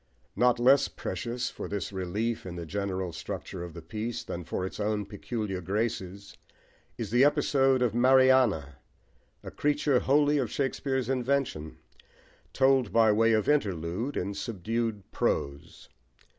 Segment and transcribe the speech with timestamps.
[0.35, 4.65] Not less precious for this relief in the general structure of the piece, than for
[4.65, 6.35] its own peculiar graces
[6.97, 8.77] is the episode of Mariana,
[9.43, 11.77] a creature wholly of Shakespeare's invention,
[12.51, 15.87] told, by way of interlude, in subdued prose.